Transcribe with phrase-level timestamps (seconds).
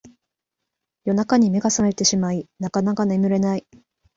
[1.05, 3.67] 夜中に目が覚めてしまいなかなか眠れない